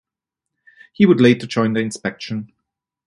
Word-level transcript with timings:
He 0.93 1.05
would 1.05 1.21
later 1.21 1.45
join 1.45 1.73
the 1.73 1.79
Inspection. 1.81 2.51